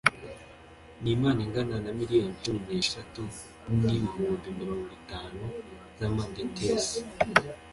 n 1.01 1.03
impano 1.13 1.39
ingana 1.45 1.75
na 1.85 1.91
miliyoni 1.99 2.39
cumi 2.43 2.61
n 2.67 2.71
eshatu 2.81 3.21
n 3.83 3.87
ibihumbi 3.95 4.47
mirongo 4.59 4.87
itanu 4.99 5.41
z 5.97 5.99
amadetesi 6.07 6.97